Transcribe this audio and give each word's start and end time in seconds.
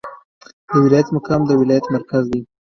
د 0.67 0.71
ولایت 0.85 1.07
مقام 1.17 1.41
د 1.45 1.51
ولایت 1.61 1.85
مرکز 1.95 2.23
دی 2.31 2.41